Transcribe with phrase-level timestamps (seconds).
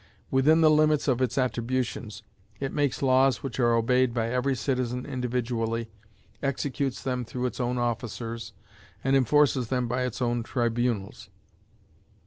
[0.31, 2.23] Within the limits of its attributions,
[2.59, 5.91] it makes laws which are obeyed by every citizen individually,
[6.41, 8.53] executes them through its own officers,
[9.03, 11.29] and enforces them by its own tribunals.